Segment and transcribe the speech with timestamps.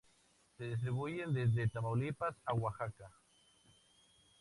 [0.57, 3.11] Se distribuyen desde Tamaulipas a Oaxaca.